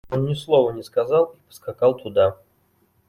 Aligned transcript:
Он 0.09 0.25
ни 0.25 0.33
слова 0.33 0.71
не 0.71 0.81
сказал 0.81 1.25
и 1.25 1.37
поскакал 1.47 1.95
туда. 1.95 2.35